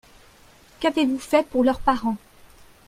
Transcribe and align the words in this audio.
Qu’avez-vous 0.79 1.19
fait 1.19 1.47
pour 1.47 1.63
leurs 1.63 1.79
parents? 1.79 2.17